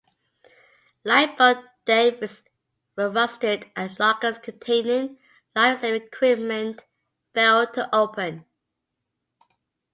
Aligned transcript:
Lifeboat 1.03 1.59
davits 1.85 2.41
were 2.95 3.11
rusted 3.11 3.69
and 3.75 3.95
lockers 3.99 4.39
containing 4.39 5.19
lifesaving 5.55 6.01
equipment 6.07 6.85
failed 7.35 7.71
to 7.75 7.95
open. 7.95 8.45